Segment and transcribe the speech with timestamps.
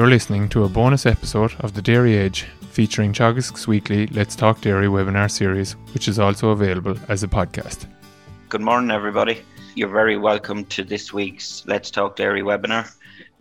[0.00, 4.62] You're listening to a bonus episode of The Dairy Edge featuring Teagasc's weekly Let's Talk
[4.62, 7.84] Dairy webinar series, which is also available as a podcast.
[8.48, 9.42] Good morning, everybody.
[9.74, 12.90] You're very welcome to this week's Let's Talk Dairy webinar.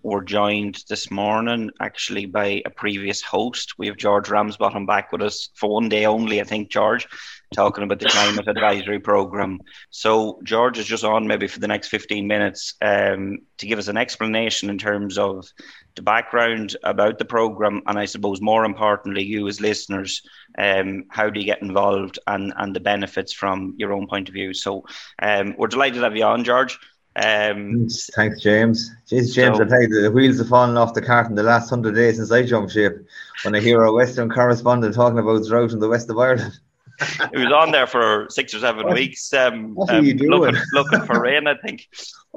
[0.04, 3.79] We're joined this morning actually by a previous host.
[3.79, 7.07] We have George Ramsbottom back with us for one day only, I think, George,
[7.54, 9.59] talking about the climate advisory program.
[9.89, 13.87] So, George is just on maybe for the next 15 minutes um, to give us
[13.87, 15.47] an explanation in terms of
[15.96, 20.21] the background about the program, and I suppose more importantly, you as listeners,
[20.57, 24.34] um, how do you get involved and, and the benefits from your own point of
[24.34, 24.54] view.
[24.54, 24.86] So,
[25.21, 26.78] um, we're delighted to have you on, George.
[27.15, 28.92] Um, Thanks, James.
[29.09, 31.43] Jeez, James, so, I tell you, the wheels have fallen off the cart in the
[31.43, 33.06] last hundred days since I jumped ship.
[33.44, 36.59] When I hear a Western correspondent talking about drought in the west of Ireland.
[36.99, 39.33] It was on there for six or seven what, weeks.
[39.33, 40.31] Um, what are you doing?
[40.31, 41.88] Looking, looking for rain, I think.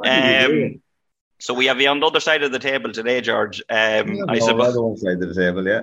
[0.04, 0.80] Um,
[1.42, 3.60] so we have you on the other side of the table today, George.
[3.69, 4.74] Um, I suppose.
[4.74, 5.82] the one side of the table, yeah.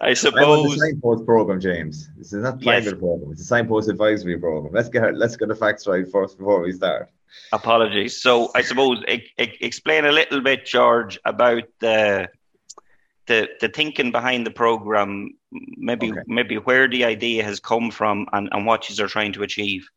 [0.00, 0.72] I suppose.
[0.72, 2.08] The signpost program, James.
[2.16, 2.94] This is not climate yes.
[2.94, 3.32] program.
[3.32, 4.72] It's a signpost advisory program.
[4.72, 7.10] Let's get let's get the facts right first before we start.
[7.52, 8.22] Apologies.
[8.22, 12.28] So I suppose e- e- explain a little bit, George, about the
[13.28, 15.30] the the thinking behind the program.
[15.52, 16.22] Maybe okay.
[16.26, 19.88] maybe where the idea has come from and, and what you are trying to achieve.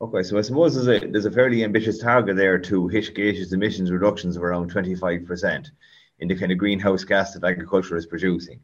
[0.00, 3.52] Okay, so I suppose there's a there's a fairly ambitious target there to hit gaseous
[3.52, 5.70] emissions reductions of around 25%
[6.20, 8.60] in the kind of greenhouse gas that agriculture is producing.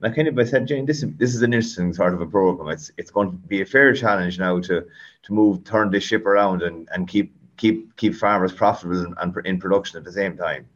[0.00, 2.26] And I kind of I said, Jane, this this is an interesting sort of a
[2.26, 2.68] program.
[2.70, 4.86] It's it's going to be a fair challenge now to
[5.24, 9.58] to move turn this ship around and, and keep keep keep farmers profitable and, in
[9.58, 10.66] production at the same time.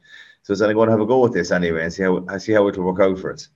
[0.42, 2.24] So I said, I'm going to have a go with this anyway and see how
[2.28, 3.48] I see how it will work out for us.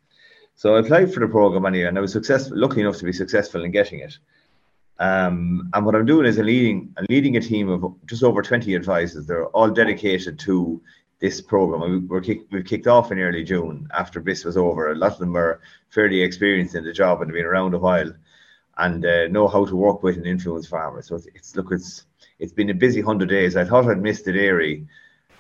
[0.55, 3.13] So I applied for the program anyway, and I was successful, lucky enough to be
[3.13, 4.19] successful in getting it.
[4.99, 8.41] Um, and what I'm doing is I'm leading, I'm leading a team of just over
[8.41, 9.27] 20 advisors.
[9.27, 10.81] They're all dedicated to
[11.19, 12.09] this program.
[12.09, 14.93] We, are kick, we've kicked off in early June after BIS was over.
[14.93, 15.61] A lot of them are
[15.91, 18.13] fairly experienced in the job and have been around a while
[18.79, 21.09] and uh, know how to work with and influence farmers.
[21.09, 22.07] So it's, it's look, it's
[22.39, 23.57] it's been a busy hundred days.
[23.57, 24.87] I thought I'd missed the dairy,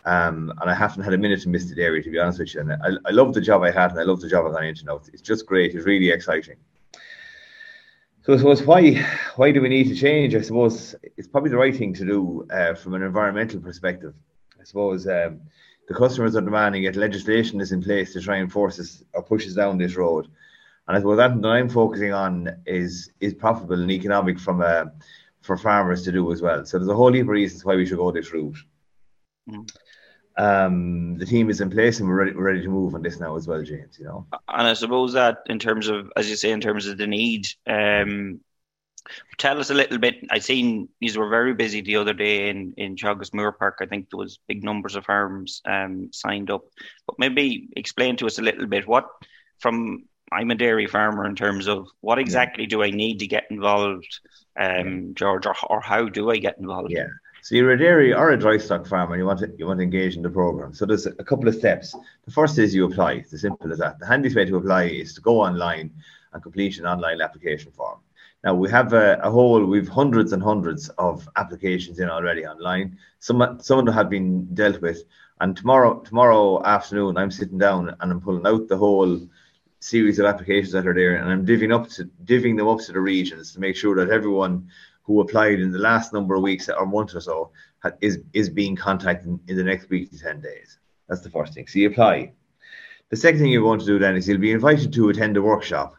[0.06, 2.54] um, and I haven't had a minute to miss the dairy to be honest with
[2.54, 2.60] you.
[2.60, 4.64] And I, I love the job I had, and I love the job I've gone
[4.64, 5.00] into now.
[5.12, 5.74] It's just great.
[5.74, 6.56] It's really exciting.
[8.22, 8.94] So suppose why
[9.34, 10.34] why do we need to change?
[10.34, 14.14] I suppose it's probably the right thing to do uh, from an environmental perspective.
[14.60, 15.40] I suppose um,
[15.88, 16.96] the customers are demanding it.
[16.96, 20.28] Legislation is in place to try and force us or push us down this road.
[20.86, 24.62] And I suppose that, that I'm focusing on is is profitable and economic from
[25.40, 26.64] for farmers to do as well.
[26.64, 28.58] So there's a whole heap of reasons why we should go this route.
[29.50, 29.66] Mm
[30.38, 33.18] um, the team is in place and we're ready, we're ready to move on this
[33.18, 33.98] now as well, James.
[33.98, 36.98] You know, and I suppose that in terms of, as you say, in terms of
[36.98, 38.40] the need, um,
[39.38, 40.16] tell us a little bit.
[40.30, 43.74] I seen these were very busy the other day in in Teagasc Moorepark.
[43.80, 46.64] I think there was big numbers of farms um, signed up,
[47.06, 49.08] but maybe explain to us a little bit what
[49.58, 50.04] from.
[50.32, 52.70] I'm a dairy farmer in terms of what exactly yeah.
[52.70, 54.18] do I need to get involved,
[54.58, 56.90] um, George, or, or how do I get involved?
[56.90, 57.06] Yeah.
[57.46, 59.78] So you're a dairy or a dry stock farmer, and you want to you want
[59.78, 60.74] to engage in the program.
[60.74, 61.94] So there's a couple of steps.
[62.24, 63.12] The first is you apply.
[63.12, 64.00] It's as simple as that.
[64.00, 65.92] The handiest way to apply is to go online
[66.32, 68.00] and complete an online application form.
[68.42, 72.98] Now we have a, a whole, we've hundreds and hundreds of applications in already online.
[73.20, 75.04] Some some of them have been dealt with,
[75.40, 79.20] and tomorrow tomorrow afternoon I'm sitting down and I'm pulling out the whole
[79.78, 82.92] series of applications that are there, and I'm divvying up to divvying them up to
[82.92, 84.68] the regions to make sure that everyone
[85.06, 87.50] who applied in the last number of weeks or month or so
[88.00, 90.78] is is being contacted in the next week to 10 days.
[91.08, 91.68] That's the first thing.
[91.68, 92.32] So you apply.
[93.10, 95.42] The second thing you're going to do then is you'll be invited to attend a
[95.42, 95.94] workshop.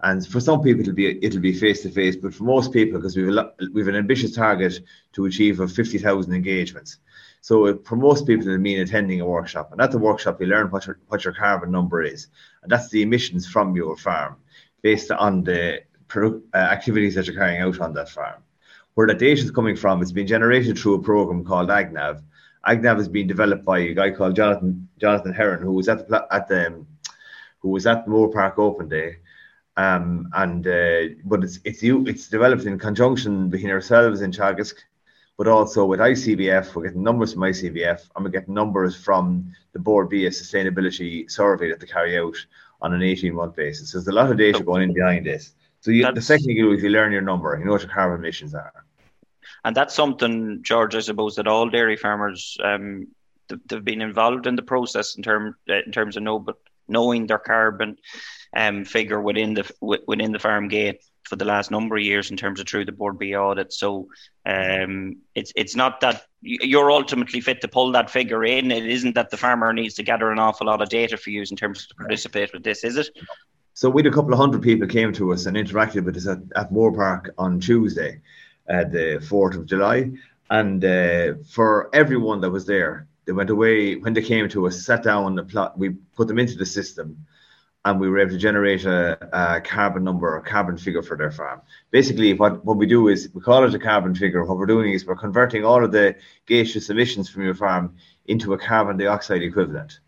[0.00, 2.98] And for some people it'll be it'll be face to face, but for most people,
[2.98, 4.80] because we've a we've an ambitious target
[5.12, 6.98] to achieve of 50,000 engagements.
[7.40, 10.70] So for most people, it'll mean attending a workshop, and at the workshop you learn
[10.70, 12.28] what your what your carbon number is,
[12.62, 14.36] and that's the emissions from your farm
[14.82, 15.80] based on the
[16.16, 18.42] uh, activities that you're carrying out on that farm.
[18.94, 22.22] Where the data is coming from, it's been generated through a program called AgNav.
[22.66, 26.26] AgNav has been developed by a guy called Jonathan Jonathan Herron, who was at the
[26.30, 26.86] at the um,
[27.60, 29.16] who was at Moorepark Open Day.
[29.76, 34.74] Um, and uh, but it's it's it's developed in conjunction between ourselves in Teagasc,
[35.36, 36.74] but also with ICBF.
[36.74, 41.70] We're getting numbers from ICBF, and we're getting numbers from the Bord Bia sustainability survey
[41.70, 42.36] that they carry out
[42.80, 43.90] on an 18 month basis.
[43.90, 45.54] So there's a lot of data going in behind this.
[45.80, 47.56] So you, the second you do is you learn your number.
[47.58, 48.72] You know what your carbon emissions are.
[49.64, 53.08] And that's something, George, I suppose that all dairy farmers um,
[53.66, 57.38] they've been involved in the process in term in terms of know, but knowing their
[57.38, 57.96] carbon
[58.56, 61.00] um, figure within the within the farm gate.
[61.28, 63.72] for the last number of years in terms of through the Bord Bia audit.
[63.72, 64.08] So
[64.46, 68.70] um, it's it's not that you're ultimately fit to pull that figure in.
[68.70, 71.44] It isn't that the farmer needs to gather an awful lot of data for you
[71.48, 73.08] in terms to participate with this, is it?
[73.78, 76.26] So we had a couple of hundred people came to us and interacted with us
[76.26, 78.20] at, at Park on Tuesday,
[78.68, 80.10] uh, the 4th of July.
[80.50, 84.84] And uh, for everyone that was there, they went away when they came to us,
[84.84, 87.24] sat down on the plot, we put them into the system
[87.84, 91.30] and we were able to generate a, a, carbon number, a carbon figure for their
[91.30, 91.62] farm.
[91.92, 94.44] Basically, what, what we do is we call it a carbon figure.
[94.44, 96.16] What we're doing is we're converting all of the
[96.46, 97.94] gaseous emissions from your farm
[98.26, 100.00] into a carbon dioxide equivalent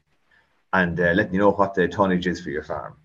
[0.72, 2.96] and uh, letting you know what the tonnage is for your farm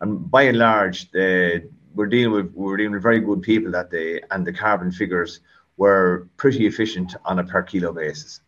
[0.00, 4.20] and by and large, we're dealing with we're dealing with very good people that day,
[4.30, 5.40] and the carbon figures
[5.76, 8.40] were pretty efficient on a per kilo basis.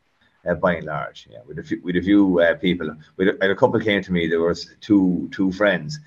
[0.49, 3.55] Uh, by and large, yeah, with a few, with a few uh, people, with a,
[3.55, 4.27] couple came to me.
[4.27, 6.01] There was two two friends,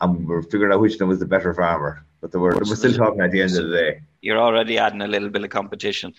[0.00, 2.04] and we were figuring out which one was the better farmer.
[2.20, 4.00] But they were, we're still talking at the end of the day.
[4.20, 6.12] You're already adding a little bit of competition.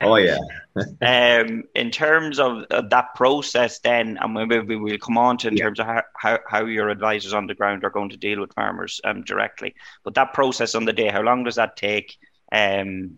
[0.00, 0.38] Oh yeah.
[1.02, 5.56] um, in terms of uh, that process, then, and maybe we'll come on to in
[5.56, 5.64] yeah.
[5.64, 8.54] terms of how, how, how, your advisors on the ground are going to deal with
[8.54, 9.74] farmers um, directly.
[10.04, 12.16] But that process on the day, how long does that take
[12.52, 13.16] um,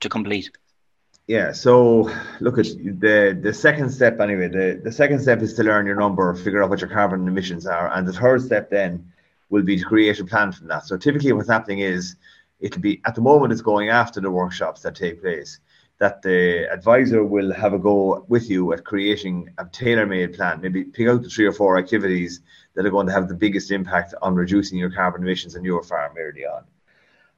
[0.00, 0.50] to complete?
[1.26, 2.10] Yeah, so
[2.40, 4.48] look at the the second step anyway.
[4.48, 7.66] The the second step is to learn your number, figure out what your carbon emissions
[7.66, 9.12] are, and the third step then
[9.48, 10.84] will be to create a plan from that.
[10.84, 12.16] So typically, what's happening is
[12.62, 15.60] it'll be at the moment it's going after the workshops that take place
[15.98, 20.60] that the advisor will have a go with you at creating a tailor-made plan.
[20.60, 22.40] Maybe pick out the three or four activities
[22.74, 25.80] that are going to have the biggest impact on reducing your carbon emissions in your
[25.84, 26.64] farm early on.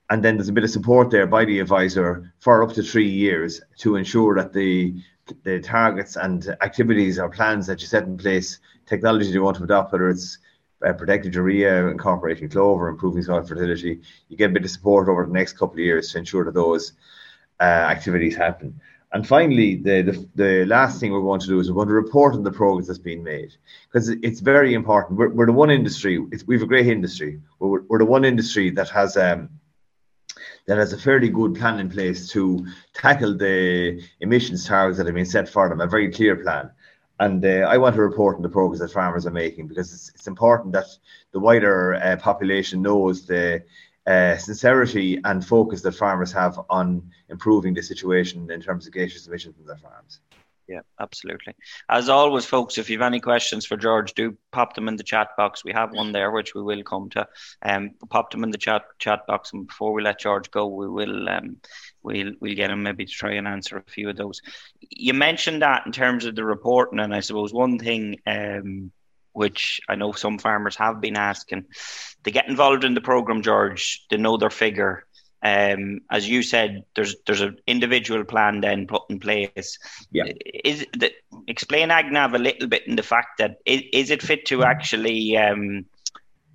[0.09, 3.11] And then there's a bit of support there by the advisor for up to three
[3.11, 4.94] years to ensure that the
[5.43, 9.65] the targets and activities or plans that you set in place technology you want to
[9.65, 10.37] adopt whether it's
[10.84, 14.00] uh, protected urea, incorporating clover, improving soil fertility.
[14.28, 16.54] You get a bit of support over the next couple of years to ensure that
[16.54, 16.92] those
[17.60, 18.81] uh, activities happen.
[19.12, 21.94] And finally, the, the, the last thing we're going to do is we're going to
[21.94, 23.54] report on the progress that's been made
[23.86, 25.19] because it's very important.
[25.19, 26.19] We're, we're the one industry.
[26.19, 27.40] we have a great industry.
[27.60, 29.50] We're, we're the one industry that has um,
[30.66, 35.14] that has a fairly good plan in place to tackle the emissions targets that have
[35.14, 35.80] been set for them.
[35.80, 36.70] A very clear plan.
[37.20, 40.11] And uh, I want to report on the progress that farmers are making because it's,
[40.14, 40.87] it's important that
[41.32, 43.62] the wider uh, population knows the
[44.06, 49.26] uh, sincerity and focus that farmers have on improving the situation in terms of gaseous
[49.26, 50.20] emissions from their farms.
[50.66, 51.55] Yeah, absolutely.
[51.90, 55.02] As always, folks, if you have any questions for George, do pop them in the
[55.02, 55.62] chat box.
[55.62, 57.28] We have one there, which we will come to.
[57.62, 60.88] Um, pop them in the chat chat box, and before we let George go, we
[60.88, 61.58] will um,
[62.04, 64.40] we'll we'll get him maybe to try and answer a few of those.
[64.80, 68.92] You mentioned that in terms of the reporting, and I suppose one thing um,
[69.32, 71.64] which I know some farmers have been asking,
[72.22, 74.06] they get involved in the program, George.
[74.10, 75.06] They know their figure
[75.44, 79.78] um, as you said, there's there's an individual plan then put in place.
[80.10, 80.32] Yeah.
[80.64, 81.12] Is the,
[81.46, 85.36] explain Agnav a little bit in the fact that is, is it fit to actually
[85.36, 85.84] um,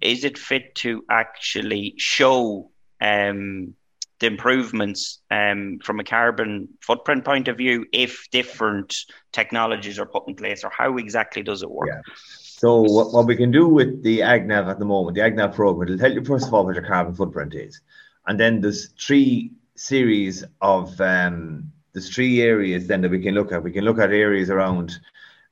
[0.01, 3.75] is it fit to actually show um,
[4.19, 8.95] the improvements um, from a carbon footprint point of view if different
[9.31, 11.88] technologies are put in place, or how exactly does it work?
[11.88, 12.01] Yeah.
[12.16, 15.88] So what, what we can do with the AgNav at the moment, the AgNav program,
[15.88, 17.81] it'll tell you first of all what your carbon footprint is
[18.30, 23.52] and then there's three series of um, there's three areas then that we can look
[23.52, 23.64] at.
[23.64, 24.99] We can look at areas around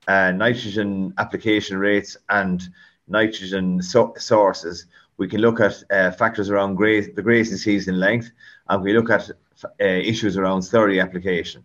[0.08, 2.62] uh, nitrogen application rates and
[3.08, 4.86] nitrogen so- sources.
[5.18, 8.32] We can look at uh, factors around gra- the grazing season length,
[8.70, 11.64] and we look at uh, issues around slurry application.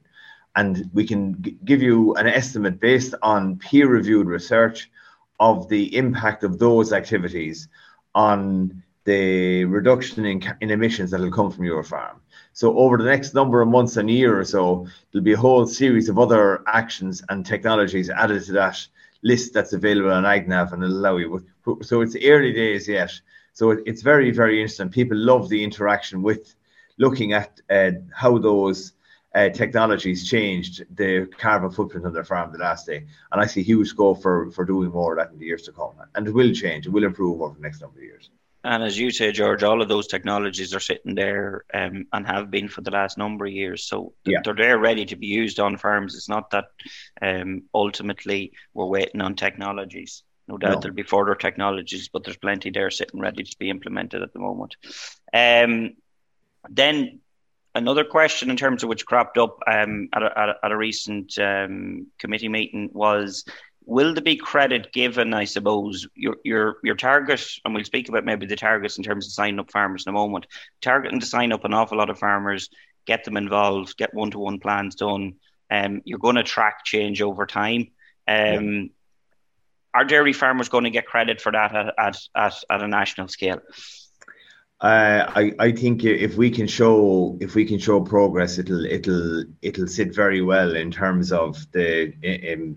[0.54, 4.90] And we can g- give you an estimate based on peer-reviewed research
[5.40, 7.68] of the impact of those activities
[8.14, 12.20] on the reduction in, in emissions that will come from your farm.
[12.52, 15.66] So over the next number of months and year or so, there'll be a whole
[15.66, 18.86] series of other actions and technologies added to that
[19.22, 21.44] list that's available on AgNav and it'll allow you.
[21.82, 23.12] So it's early days yet.
[23.54, 24.90] So it's very, very interesting.
[24.90, 26.54] People love the interaction with
[27.04, 27.92] looking at uh,
[28.22, 28.92] how those
[29.34, 33.00] uh, technologies changed the carbon footprint on their farm the last day.
[33.30, 35.72] And I see huge scope for, for doing more of that in the years to
[35.72, 35.94] come.
[36.14, 38.30] And it will change, it will improve over the next number of years.
[38.64, 42.48] And as you say, George, all of those technologies are sitting there um, and have
[42.48, 43.84] been for the last number of years.
[43.84, 44.38] So yeah.
[44.44, 46.14] they're there ready to be used on farms.
[46.14, 46.66] It's not that
[47.20, 50.22] um, ultimately we're waiting on technologies.
[50.46, 50.80] No doubt no.
[50.80, 54.38] there'll be further technologies, but there's plenty there sitting ready to be implemented at the
[54.38, 54.76] moment.
[55.32, 55.94] Um,
[56.68, 57.20] then
[57.74, 60.76] another question in terms of which cropped up um, at, a, at, a, at, a,
[60.76, 63.44] recent um, committee meeting was
[63.84, 65.34] will there be credit given?
[65.34, 69.26] I suppose your your your target, and we'll speak about maybe the targets in terms
[69.26, 70.46] of signing up farmers in a moment.
[70.80, 72.68] Targeting to sign up an awful lot of farmers,
[73.06, 75.34] get them involved, get one to one plans done.
[75.70, 77.88] Um, you're going to track change over time.
[78.28, 78.82] Um, yeah.
[79.94, 83.28] Are dairy farmers going to get credit for that at at, at, at a national
[83.28, 83.60] scale?
[84.82, 89.44] Uh, I, I think if we can show if we can show progress, it'll it'll
[89.62, 92.76] it'll sit very well in terms of the in,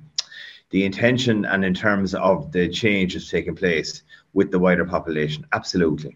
[0.69, 5.47] the intention and in terms of the change that's taking place with the wider population.
[5.51, 6.15] Absolutely.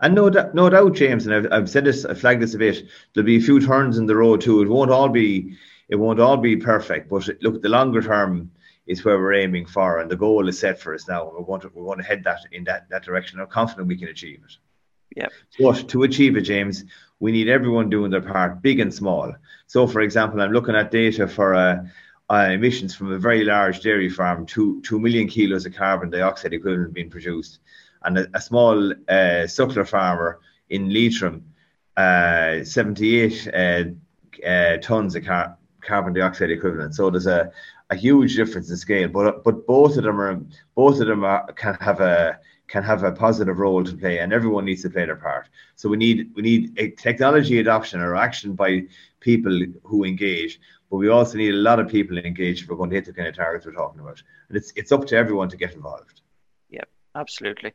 [0.00, 2.86] And no, no doubt, James, and I've, I've said this, I flagged this a bit.
[3.12, 4.62] There'll be a few turns in the road too.
[4.62, 5.54] It won't all be,
[5.88, 7.10] it won't all be perfect.
[7.10, 8.50] But look, the longer term
[8.86, 11.30] is where we're aiming for, and the goal is set for us now.
[11.30, 13.38] We're going to, we're going to head that in that, that direction.
[13.38, 14.56] I'm confident we can achieve it.
[15.16, 15.28] Yeah.
[15.58, 16.84] But to achieve it, James,
[17.18, 19.34] we need everyone doing their part, big and small.
[19.66, 21.86] So, for example, I'm looking at data for uh,
[22.30, 26.52] uh, emissions from a very large dairy farm, two two million kilos of carbon dioxide
[26.52, 27.60] equivalent being produced,
[28.04, 31.44] and a, a small uh, suckler farmer in Leitrim,
[31.96, 36.94] uh, 78 uh, uh, tons of car- carbon dioxide equivalent.
[36.94, 37.50] So there's a,
[37.90, 40.40] a huge difference in scale, but but both of them are
[40.74, 44.32] both of them are, can have a can have a positive role to play, and
[44.32, 45.48] everyone needs to play their part.
[45.74, 48.84] So we need we need a technology adoption or action by
[49.20, 52.90] people who engage, but we also need a lot of people engaged if we're going
[52.90, 54.22] to hit the kind of targets we're talking about.
[54.48, 56.20] And it's it's up to everyone to get involved.
[56.68, 57.72] Yeah, absolutely.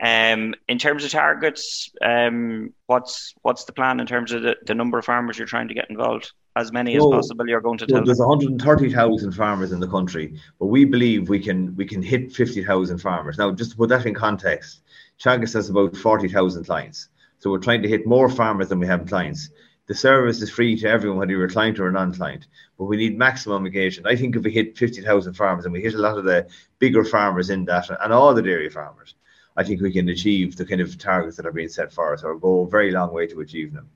[0.00, 4.74] Um, in terms of targets, um, what's what's the plan in terms of the, the
[4.74, 6.32] number of farmers you're trying to get involved?
[6.54, 7.48] As many so, as possible.
[7.48, 8.04] You're going to tell.
[8.04, 12.98] there's 130,000 farmers in the country, but we believe we can we can hit 50,000
[12.98, 13.38] farmers.
[13.38, 14.82] Now, just to put that in context,
[15.18, 19.06] Teagasc has about 40,000 clients, so we're trying to hit more farmers than we have
[19.06, 19.50] clients
[19.86, 22.46] the service is free to everyone, whether you're a client or a non-client.
[22.78, 24.06] But we need maximum engagement.
[24.06, 26.46] I think if we hit 50,000 farmers and we hit a lot of the
[26.78, 29.14] bigger farmers in that and all the dairy farmers,
[29.56, 32.22] I think we can achieve the kind of targets that are being set for us
[32.22, 33.90] or go a very long way to achieve them.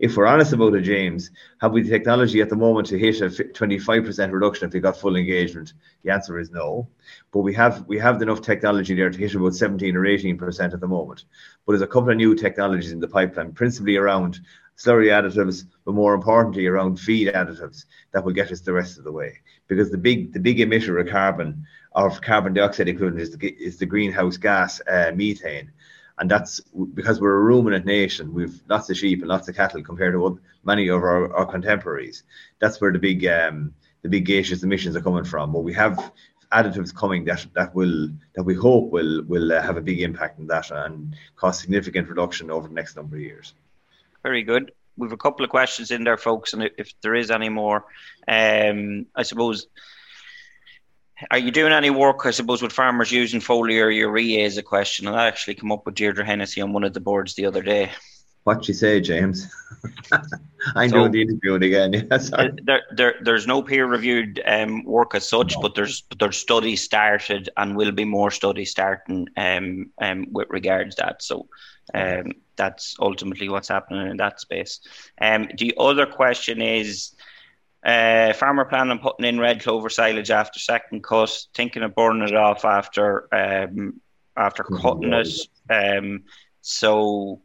[0.00, 1.30] If we're honest about it, James,
[1.60, 4.96] have we the technology at the moment to hit a 25% reduction if we got
[4.96, 5.74] full engagement?
[6.02, 6.88] The answer is no.
[7.32, 10.80] But we have we have enough technology there to hit about 17 or 18% at
[10.80, 11.24] the moment.
[11.66, 14.40] But there's a couple of new technologies in the pipeline, principally around
[14.78, 19.04] slurry additives, but more importantly around feed additives that will get us the rest of
[19.04, 19.40] the way.
[19.68, 23.76] Because the big the big emitter of carbon of carbon dioxide equivalent is the, is
[23.76, 25.70] the greenhouse gas uh, methane.
[26.20, 26.60] And that's
[26.94, 28.34] because we're a ruminant nation.
[28.34, 32.24] We've lots of sheep and lots of cattle compared to many of our, our contemporaries.
[32.60, 35.52] That's where the big um, the big gaseous emissions are coming from.
[35.52, 36.12] But we have
[36.52, 40.38] additives coming that that will that we hope will will uh, have a big impact
[40.38, 43.54] on that and cause significant reduction over the next number of years.
[44.22, 44.72] Very good.
[44.98, 47.86] We've a couple of questions in there, folks, and if there is any more,
[48.28, 49.66] um, I suppose.
[51.30, 55.06] Are you doing any work, I suppose, with farmers using foliar urea is a question,
[55.06, 57.62] and that actually came up with Deirdre Hennessy on one of the boards the other
[57.62, 57.90] day.
[58.44, 59.52] What you say, James?
[60.74, 62.08] I'm so, doing the interview again.
[62.10, 62.30] Yes.
[62.64, 65.62] there, there, there's no peer-reviewed um, work as such, no.
[65.62, 70.96] but there's there's studies started and will be more studies starting um, um, with regards
[70.96, 71.22] to that.
[71.22, 71.48] So
[71.92, 74.80] um, that's ultimately what's happening in that space.
[75.20, 77.14] Um, the other question is.
[77.84, 82.28] Uh, farmer planning on putting in red clover silage after second cut, thinking of burning
[82.28, 84.00] it off after um,
[84.36, 85.48] after cutting it.
[85.70, 86.24] Um,
[86.60, 87.40] so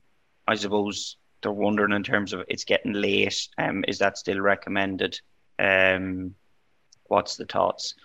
[0.47, 3.47] I suppose they're wondering in terms of it's getting late.
[3.57, 5.19] Um, is that still recommended?
[5.57, 6.35] Um,
[7.05, 7.95] what's the thoughts?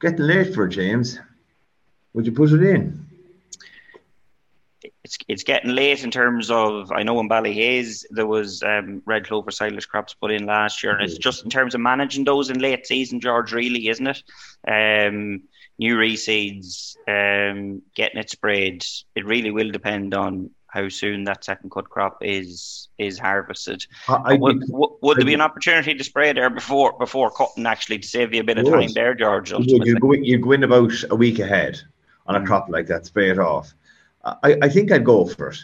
[0.00, 1.18] Getting late for James.
[2.12, 3.05] Would you put it in?
[5.06, 9.28] It's it's getting late in terms of I know in Ballyhaise there was um, red
[9.28, 12.50] clover silage crops put in last year, and it's just in terms of managing those
[12.50, 14.22] in late season, George, really, isn't it?
[14.66, 15.42] Um,
[15.78, 18.84] new reseeds, um, getting it sprayed.
[19.14, 23.86] It really will depend on how soon that second cut crop is is harvested.
[24.08, 24.64] Would,
[25.02, 28.40] would, there be an opportunity to spray there before before cutting actually to save you
[28.40, 29.52] a bit of time there, George?
[29.52, 31.80] You go, you go in about a week ahead
[32.26, 32.46] on a mm.
[32.46, 33.72] crop like that, spray it off.
[34.42, 35.58] I, I think I'd go for it.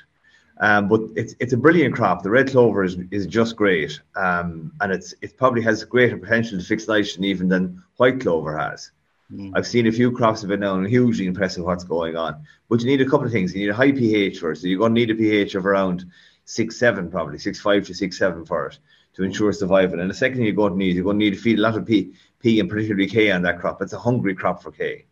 [0.61, 2.23] Um, but it's it's a brilliant crop.
[2.23, 6.59] The red clover is, is just great, um, and it's it probably has greater potential
[6.59, 8.92] to fix nitrogen even than white clover has.
[9.33, 9.52] Mm.
[9.54, 12.45] I've seen a few crops of it now and hugely impressive what's going on.
[12.69, 13.54] But you need a couple of things.
[13.54, 14.61] You need a high pH first.
[14.61, 16.04] So you're going to need a pH of around
[16.45, 18.78] six seven, probably six five to six seven for it
[19.14, 20.00] to ensure survival.
[20.00, 21.62] And the second thing you're going to need, you're going to need to feed a
[21.62, 23.83] lot of P, P and particularly K on that crop.
[23.83, 25.07] It's a hungry crop for K.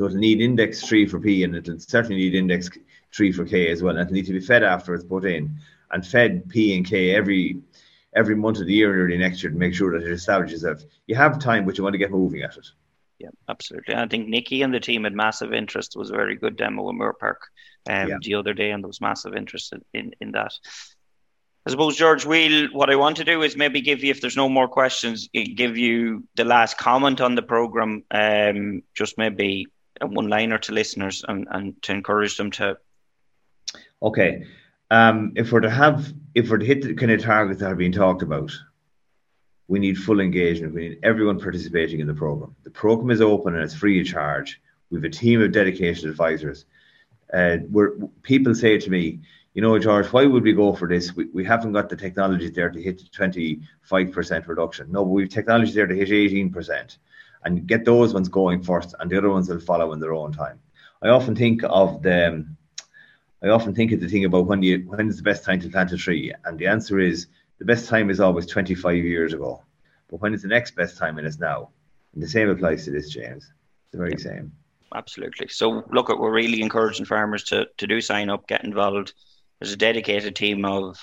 [0.00, 2.70] So it'll need index three for P and it'll certainly need index
[3.12, 3.98] three for K as well.
[3.98, 5.58] And it'll need to be fed after it's put in
[5.90, 7.60] and fed P and K every
[8.16, 10.62] every month of the year and early next year to make sure that it establishes
[10.62, 12.66] that you have time, but you want to get moving at it.
[13.18, 13.94] Yeah, absolutely.
[13.94, 15.94] I think Nikki and the team had massive interest.
[15.94, 17.36] It was a very good demo in Moorepark
[17.86, 18.16] um, yeah.
[18.22, 20.54] the other day, and there was massive interest in, in that.
[21.66, 24.34] I suppose, George, we'll, what I want to do is maybe give you, if there's
[24.34, 29.66] no more questions, give you the last comment on the program, um, just maybe
[30.00, 32.78] one liner to listeners and, and to encourage them to.
[34.02, 34.46] Okay.
[34.90, 37.76] Um, if we're to have, if we're to hit the kind of targets that are
[37.76, 38.52] being talked about,
[39.68, 40.74] we need full engagement.
[40.74, 42.56] We need everyone participating in the program.
[42.64, 44.60] The program is open and it's free of charge.
[44.90, 46.64] We have a team of dedicated advisors.
[47.32, 47.92] Uh, where
[48.22, 49.20] people say to me,
[49.54, 51.14] you know, George, why would we go for this?
[51.14, 54.90] We, we haven't got the technology there to hit 25% reduction.
[54.90, 56.96] No, but we've technology there to hit 18%
[57.44, 60.32] and get those ones going first, and the other ones will follow in their own
[60.32, 60.58] time.
[61.02, 62.46] I often think of the,
[63.42, 65.68] I often think of the thing about when you when is the best time to
[65.68, 67.26] plant a tree, and the answer is
[67.58, 69.62] the best time is always 25 years ago.
[70.08, 71.18] But when is the next best time?
[71.18, 71.70] And it's now.
[72.14, 73.52] And the same applies to this, James.
[73.92, 74.52] The very same.
[74.94, 75.48] Absolutely.
[75.48, 79.14] So look, we're really encouraging farmers to to do sign up, get involved
[79.60, 80.98] there's a dedicated team of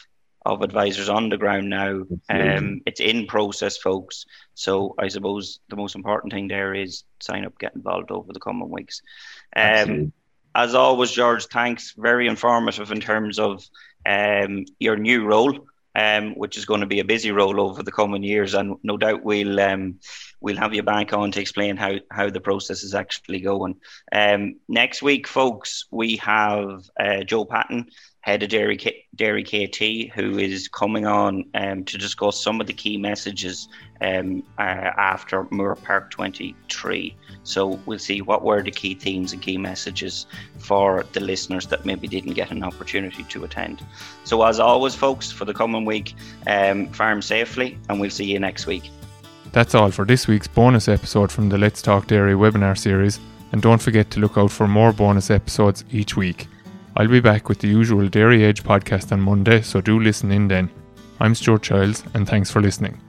[0.47, 2.03] of advisors on the ground now.
[2.29, 4.25] Um, it's in process, folks.
[4.53, 8.39] So I suppose the most important thing there is sign up, get involved over the
[8.39, 9.01] coming weeks.
[9.55, 10.13] Um,
[10.55, 11.93] as always, George, thanks.
[11.97, 13.63] Very informative in terms of
[14.05, 17.91] um, your new role, um, which is going to be a busy role over the
[17.91, 19.99] coming years, and no doubt we'll um,
[20.39, 23.75] we'll have you back on to explain how how the process is actually going.
[24.11, 27.89] Um, next week, folks, we have uh, Joe Patton
[28.27, 32.67] head of Dairy, K- Dairy KT, who is coming on um, to discuss some of
[32.67, 33.69] the key messages
[34.01, 37.15] um, uh, after Moorepark 23.
[37.43, 41.85] So we'll see what were the key themes and key messages for the listeners that
[41.85, 43.85] maybe didn't get an opportunity to attend.
[44.25, 46.13] So as always, folks, for the coming week,
[46.47, 48.89] um, farm safely, and we'll see you next week.
[49.53, 53.21] That's all for this week's bonus episode from the Let's Talk Dairy webinar series,
[53.53, 56.47] and don't forget to look out for more bonus episodes each week.
[56.99, 60.47] I'll be back with the usual Dairy Edge podcast on Monday, so do listen in
[60.47, 60.67] then.
[61.19, 62.99] I'm Stuart Childs, and thanks for listening.